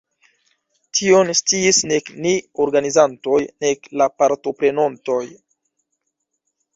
Tion 0.99 1.27
sciis 1.39 1.81
nek 1.91 2.07
ni 2.25 2.31
organizantoj, 2.65 3.39
nek 3.65 3.85
la 4.03 4.07
partoprenontoj. 4.23 5.21